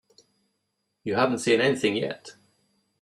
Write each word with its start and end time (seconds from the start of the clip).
You 1.03 1.13
haven't 1.13 1.37
seen 1.37 1.61
anything 1.61 1.95
yet. 1.95 2.31